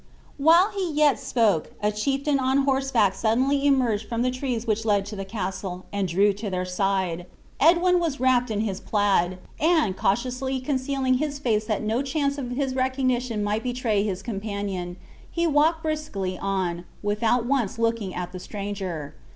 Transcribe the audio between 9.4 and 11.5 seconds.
and, cautiously concealing his